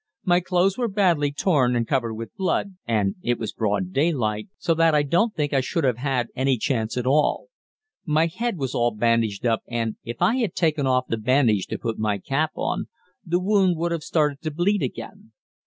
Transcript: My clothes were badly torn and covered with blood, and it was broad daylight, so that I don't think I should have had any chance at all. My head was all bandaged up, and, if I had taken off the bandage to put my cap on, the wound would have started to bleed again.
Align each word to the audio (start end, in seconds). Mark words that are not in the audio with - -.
My 0.25 0.39
clothes 0.39 0.79
were 0.79 0.87
badly 0.87 1.31
torn 1.31 1.75
and 1.75 1.87
covered 1.87 2.15
with 2.15 2.33
blood, 2.35 2.75
and 2.87 3.13
it 3.21 3.37
was 3.37 3.53
broad 3.53 3.93
daylight, 3.93 4.47
so 4.57 4.73
that 4.73 4.95
I 4.95 5.03
don't 5.03 5.35
think 5.35 5.53
I 5.53 5.61
should 5.61 5.83
have 5.83 5.99
had 5.99 6.29
any 6.35 6.57
chance 6.57 6.97
at 6.97 7.05
all. 7.05 7.49
My 8.03 8.25
head 8.25 8.57
was 8.57 8.73
all 8.73 8.89
bandaged 8.95 9.45
up, 9.45 9.61
and, 9.69 9.97
if 10.03 10.19
I 10.19 10.37
had 10.37 10.55
taken 10.55 10.87
off 10.87 11.05
the 11.07 11.17
bandage 11.17 11.67
to 11.67 11.77
put 11.77 11.99
my 11.99 12.17
cap 12.17 12.49
on, 12.55 12.87
the 13.23 13.39
wound 13.39 13.77
would 13.77 13.91
have 13.91 14.01
started 14.01 14.41
to 14.41 14.49
bleed 14.49 14.81
again. 14.81 15.33